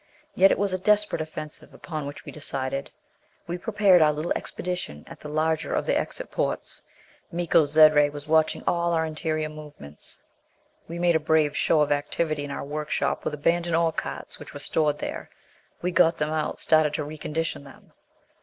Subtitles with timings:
[0.33, 2.89] Yet it was a desperate offensive upon which we decided!
[3.45, 6.81] We prepared our little expedition at the larger of the exit ports.
[7.31, 10.17] Miko's zed ray was watching all our interior movements.
[10.87, 14.55] We made a brave show of activity in our workshop with abandoned ore carts which
[14.55, 15.29] were stored there.
[15.83, 17.93] We got them out, started to recondition them.